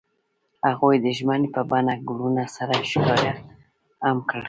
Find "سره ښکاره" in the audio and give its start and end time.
2.55-3.31